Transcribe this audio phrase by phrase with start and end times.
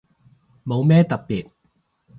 [0.65, 1.51] 冇咩特別